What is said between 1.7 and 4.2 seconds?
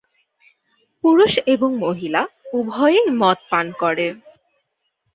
মহিলা উভয়ই মদ পান করে।